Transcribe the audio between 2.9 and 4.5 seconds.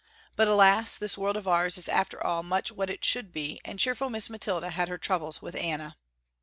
should be and cheerful Miss